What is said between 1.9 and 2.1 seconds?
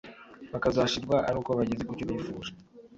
cyo